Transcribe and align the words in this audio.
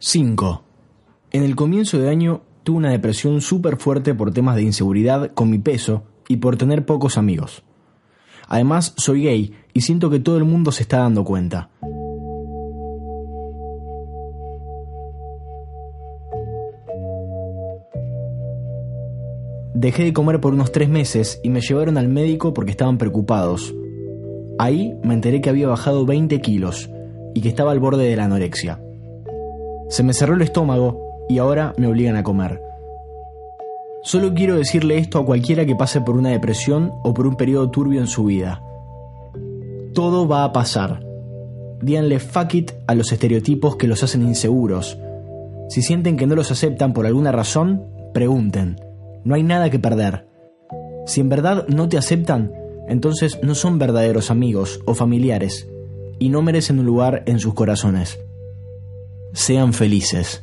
5. 0.00 0.64
En 1.30 1.44
el 1.44 1.54
comienzo 1.54 1.98
de 1.98 2.10
año 2.10 2.42
tuve 2.64 2.78
una 2.78 2.90
depresión 2.90 3.40
súper 3.40 3.76
fuerte 3.76 4.12
por 4.12 4.32
temas 4.32 4.56
de 4.56 4.62
inseguridad 4.62 5.32
con 5.34 5.50
mi 5.50 5.58
peso 5.58 6.02
y 6.28 6.38
por 6.38 6.56
tener 6.56 6.84
pocos 6.84 7.16
amigos. 7.16 7.62
Además, 8.48 8.92
soy 8.96 9.22
gay 9.22 9.54
y 9.72 9.82
siento 9.82 10.10
que 10.10 10.18
todo 10.18 10.36
el 10.36 10.44
mundo 10.44 10.72
se 10.72 10.82
está 10.82 10.98
dando 10.98 11.24
cuenta. 11.24 11.70
Dejé 19.74 20.04
de 20.04 20.12
comer 20.12 20.40
por 20.40 20.54
unos 20.54 20.72
tres 20.72 20.88
meses 20.88 21.40
y 21.44 21.50
me 21.50 21.60
llevaron 21.60 21.98
al 21.98 22.08
médico 22.08 22.52
porque 22.52 22.72
estaban 22.72 22.98
preocupados. 22.98 23.72
Ahí 24.58 24.92
me 25.04 25.14
enteré 25.14 25.40
que 25.40 25.50
había 25.50 25.68
bajado 25.68 26.04
20 26.04 26.40
kilos 26.40 26.90
y 27.32 27.40
que 27.40 27.48
estaba 27.48 27.70
al 27.70 27.80
borde 27.80 28.04
de 28.04 28.16
la 28.16 28.24
anorexia. 28.24 28.80
Se 29.94 30.02
me 30.02 30.12
cerró 30.12 30.34
el 30.34 30.42
estómago 30.42 31.24
y 31.28 31.38
ahora 31.38 31.72
me 31.76 31.86
obligan 31.86 32.16
a 32.16 32.24
comer. 32.24 32.60
Solo 34.02 34.34
quiero 34.34 34.56
decirle 34.56 34.98
esto 34.98 35.20
a 35.20 35.24
cualquiera 35.24 35.64
que 35.66 35.76
pase 35.76 36.00
por 36.00 36.16
una 36.16 36.30
depresión 36.30 36.90
o 37.04 37.14
por 37.14 37.28
un 37.28 37.36
periodo 37.36 37.70
turbio 37.70 38.00
en 38.00 38.08
su 38.08 38.24
vida. 38.24 38.60
Todo 39.92 40.26
va 40.26 40.42
a 40.42 40.52
pasar. 40.52 41.06
Díganle 41.80 42.18
fuck 42.18 42.54
it 42.54 42.72
a 42.88 42.96
los 42.96 43.12
estereotipos 43.12 43.76
que 43.76 43.86
los 43.86 44.02
hacen 44.02 44.22
inseguros. 44.22 44.98
Si 45.68 45.80
sienten 45.80 46.16
que 46.16 46.26
no 46.26 46.34
los 46.34 46.50
aceptan 46.50 46.92
por 46.92 47.06
alguna 47.06 47.30
razón, 47.30 47.84
pregunten. 48.12 48.80
No 49.22 49.36
hay 49.36 49.44
nada 49.44 49.70
que 49.70 49.78
perder. 49.78 50.26
Si 51.06 51.20
en 51.20 51.28
verdad 51.28 51.68
no 51.68 51.88
te 51.88 51.98
aceptan, 51.98 52.52
entonces 52.88 53.38
no 53.44 53.54
son 53.54 53.78
verdaderos 53.78 54.32
amigos 54.32 54.80
o 54.86 54.94
familiares 54.94 55.68
y 56.18 56.30
no 56.30 56.42
merecen 56.42 56.80
un 56.80 56.86
lugar 56.86 57.22
en 57.26 57.38
sus 57.38 57.54
corazones. 57.54 58.18
Sean 59.34 59.72
felices. 59.72 60.40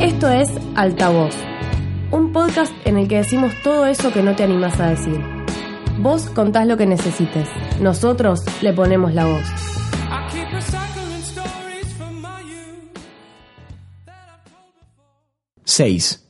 Esto 0.00 0.28
es 0.28 0.48
Altavoz, 0.76 1.34
un 2.10 2.32
podcast 2.32 2.72
en 2.84 2.98
el 2.98 3.08
que 3.08 3.18
decimos 3.18 3.52
todo 3.62 3.86
eso 3.86 4.12
que 4.12 4.22
no 4.22 4.34
te 4.34 4.44
animas 4.44 4.78
a 4.80 4.90
decir. 4.90 5.20
Vos 5.98 6.30
contás 6.30 6.66
lo 6.66 6.76
que 6.76 6.86
necesites, 6.86 7.48
nosotros 7.80 8.44
le 8.62 8.72
ponemos 8.72 9.12
la 9.14 9.26
voz. 9.26 9.44
6. 15.64 16.24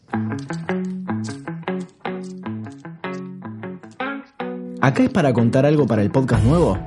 ¿Acá 4.81 5.03
es 5.03 5.11
para 5.11 5.33
contar 5.33 5.65
algo 5.65 5.87
para 5.87 6.03
el 6.03 6.11
podcast 6.11 6.45
nuevo? 6.45 6.79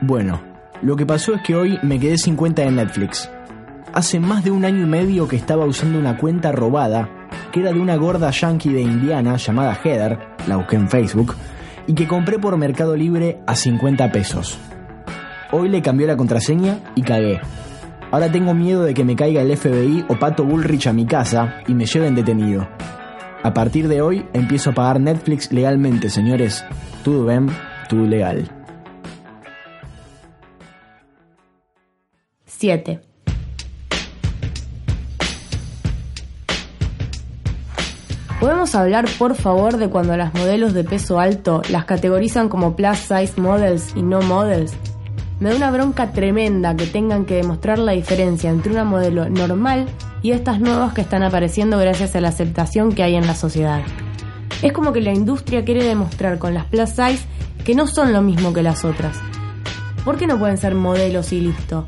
Bueno, 0.00 0.40
lo 0.82 0.96
que 0.96 1.06
pasó 1.06 1.34
es 1.34 1.42
que 1.42 1.54
hoy 1.54 1.78
me 1.82 1.98
quedé 1.98 2.18
sin 2.18 2.36
cuenta 2.36 2.62
de 2.62 2.70
Netflix. 2.70 3.30
Hace 3.92 4.20
más 4.20 4.42
de 4.44 4.50
un 4.50 4.64
año 4.64 4.82
y 4.82 4.86
medio 4.86 5.28
que 5.28 5.36
estaba 5.36 5.66
usando 5.66 5.98
una 5.98 6.16
cuenta 6.16 6.50
robada, 6.50 7.21
que 7.52 7.60
era 7.60 7.72
de 7.72 7.80
una 7.80 7.96
gorda 7.96 8.30
yankee 8.30 8.72
de 8.72 8.80
Indiana 8.80 9.36
llamada 9.36 9.74
Heather, 9.74 10.18
la 10.48 10.56
busqué 10.56 10.76
en 10.76 10.88
Facebook, 10.88 11.36
y 11.86 11.94
que 11.94 12.08
compré 12.08 12.38
por 12.38 12.56
Mercado 12.56 12.96
Libre 12.96 13.40
a 13.46 13.54
50 13.54 14.10
pesos. 14.10 14.58
Hoy 15.52 15.68
le 15.68 15.82
cambié 15.82 16.06
la 16.06 16.16
contraseña 16.16 16.78
y 16.94 17.02
cagué. 17.02 17.40
Ahora 18.10 18.32
tengo 18.32 18.54
miedo 18.54 18.82
de 18.82 18.94
que 18.94 19.04
me 19.04 19.16
caiga 19.16 19.42
el 19.42 19.56
FBI 19.56 20.06
o 20.08 20.18
Pato 20.18 20.44
Bullrich 20.44 20.86
a 20.86 20.92
mi 20.92 21.06
casa 21.06 21.62
y 21.68 21.74
me 21.74 21.86
lleven 21.86 22.14
detenido. 22.14 22.66
A 23.42 23.52
partir 23.52 23.88
de 23.88 24.00
hoy 24.00 24.26
empiezo 24.32 24.70
a 24.70 24.74
pagar 24.74 25.00
Netflix 25.00 25.52
legalmente, 25.52 26.08
señores. 26.08 26.64
Todo 27.04 27.26
bien, 27.26 27.48
todo 27.88 28.06
legal. 28.06 28.50
7. 32.44 33.11
¿Podemos 38.42 38.74
hablar, 38.74 39.04
por 39.20 39.36
favor, 39.36 39.76
de 39.76 39.88
cuando 39.88 40.16
las 40.16 40.34
modelos 40.34 40.74
de 40.74 40.82
peso 40.82 41.20
alto 41.20 41.62
las 41.70 41.84
categorizan 41.84 42.48
como 42.48 42.74
plus 42.74 42.98
size 42.98 43.40
models 43.40 43.92
y 43.94 44.02
no 44.02 44.20
models? 44.20 44.72
Me 45.38 45.50
da 45.50 45.56
una 45.56 45.70
bronca 45.70 46.10
tremenda 46.10 46.74
que 46.74 46.86
tengan 46.86 47.24
que 47.24 47.36
demostrar 47.36 47.78
la 47.78 47.92
diferencia 47.92 48.50
entre 48.50 48.72
una 48.72 48.82
modelo 48.82 49.28
normal 49.28 49.86
y 50.22 50.32
estas 50.32 50.58
nuevas 50.58 50.92
que 50.92 51.02
están 51.02 51.22
apareciendo 51.22 51.78
gracias 51.78 52.16
a 52.16 52.20
la 52.20 52.30
aceptación 52.30 52.90
que 52.90 53.04
hay 53.04 53.14
en 53.14 53.28
la 53.28 53.36
sociedad. 53.36 53.82
Es 54.60 54.72
como 54.72 54.92
que 54.92 55.02
la 55.02 55.12
industria 55.12 55.64
quiere 55.64 55.84
demostrar 55.84 56.40
con 56.40 56.52
las 56.52 56.64
plus 56.64 56.90
size 56.90 57.24
que 57.64 57.76
no 57.76 57.86
son 57.86 58.12
lo 58.12 58.22
mismo 58.22 58.52
que 58.52 58.64
las 58.64 58.84
otras. 58.84 59.18
¿Por 60.04 60.18
qué 60.18 60.26
no 60.26 60.40
pueden 60.40 60.58
ser 60.58 60.74
modelos 60.74 61.32
y 61.32 61.42
listo? 61.42 61.86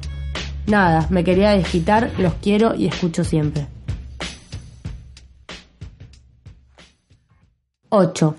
Nada, 0.68 1.08
me 1.10 1.24
quería 1.24 1.50
desquitar, 1.50 2.12
los 2.16 2.34
quiero 2.34 2.76
y 2.76 2.86
escucho 2.86 3.24
siempre. 3.24 3.73
8. 7.96 8.34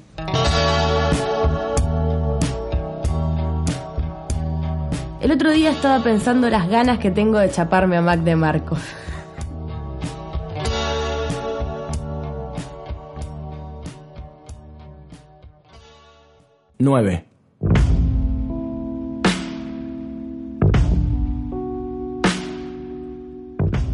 El 5.21 5.31
otro 5.31 5.51
día 5.51 5.71
estaba 5.71 6.03
pensando 6.03 6.49
las 6.49 6.67
ganas 6.67 6.99
que 6.99 7.09
tengo 7.09 7.39
de 7.39 7.49
chaparme 7.49 7.95
a 7.95 8.01
Mac 8.01 8.19
de 8.19 8.35
Marco. 8.35 8.75
Nueve. 16.77 17.25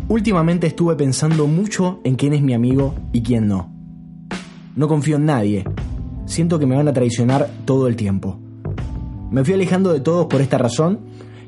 Últimamente 0.07 0.65
estuve 0.65 0.95
pensando 0.95 1.45
mucho 1.45 2.01
en 2.03 2.15
quién 2.15 2.33
es 2.33 2.41
mi 2.41 2.55
amigo 2.55 2.95
y 3.13 3.21
quién 3.21 3.47
no. 3.47 3.80
No 4.75 4.87
confío 4.87 5.17
en 5.17 5.25
nadie. 5.25 5.65
Siento 6.25 6.59
que 6.59 6.65
me 6.65 6.75
van 6.75 6.87
a 6.87 6.93
traicionar 6.93 7.49
todo 7.65 7.87
el 7.87 7.95
tiempo. 7.95 8.39
Me 9.29 9.43
fui 9.43 9.53
alejando 9.53 9.91
de 9.91 9.99
todos 9.99 10.27
por 10.27 10.41
esta 10.41 10.57
razón 10.57 10.99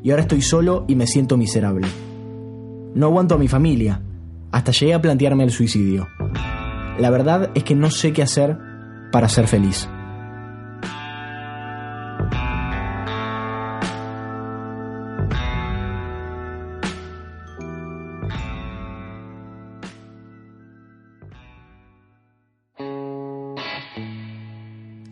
y 0.04 0.12
ahora 0.12 0.24
estoy 0.24 0.42
solo 0.42 0.86
y 0.88 0.96
me 0.96 1.08
siento 1.08 1.38
miserable. 1.38 1.88
No 2.96 3.08
aguanto 3.08 3.36
a 3.36 3.38
mi 3.38 3.48
familia. 3.48 4.02
Hasta 4.52 4.72
llegué 4.72 4.94
a 4.94 5.02
plantearme 5.02 5.44
el 5.44 5.52
suicidio. 5.52 6.08
La 7.00 7.10
verdad 7.10 7.52
es 7.56 7.64
que 7.64 7.76
no 7.76 7.90
sé 7.90 8.14
qué 8.14 8.22
hacer 8.22 8.58
para 9.12 9.30
ser 9.30 9.48
feliz. 9.48 9.88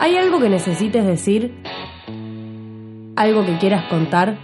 ¿Hay 0.01 0.17
algo 0.17 0.39
que 0.39 0.49
necesites 0.49 1.05
decir? 1.05 1.53
¿Algo 3.15 3.45
que 3.45 3.59
quieras 3.59 3.83
contar? 3.83 4.35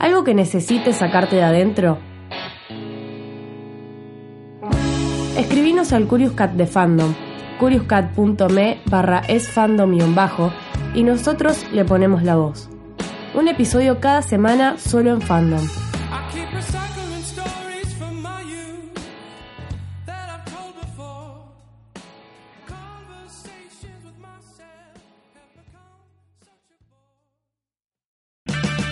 ¿Algo 0.00 0.24
que 0.24 0.34
necesites 0.34 0.96
sacarte 0.96 1.36
de 1.36 1.44
adentro? 1.44 1.98
Escribinos 5.38 5.92
al 5.92 6.08
Curious 6.08 6.32
Cat 6.32 6.54
de 6.54 6.66
Fandom, 6.66 7.14
curiouscat.me 7.60 8.80
barra 8.86 9.22
esfandom-bajo 9.28 10.50
y 10.92 11.04
nosotros 11.04 11.64
le 11.72 11.84
ponemos 11.84 12.24
la 12.24 12.34
voz. 12.34 12.68
Un 13.32 13.46
episodio 13.46 14.00
cada 14.00 14.22
semana 14.22 14.76
solo 14.76 15.12
en 15.12 15.20
Fandom. 15.20 15.64